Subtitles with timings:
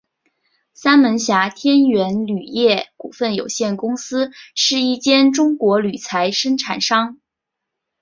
[0.73, 7.19] 三门峡天元铝业股份有限公司是一间中国铝材生产商。